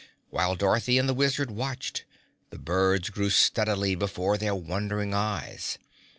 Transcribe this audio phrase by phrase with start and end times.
[0.31, 2.05] While Dorothy and the Wizard watched,
[2.49, 5.77] the birds grew steadily before their wondering eyes.